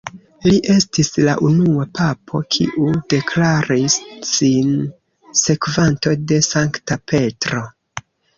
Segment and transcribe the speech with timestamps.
[0.45, 3.99] Li estis la unua papo kiu deklaris
[4.31, 4.73] sin
[5.43, 7.63] sekvanto de Sankta Petro.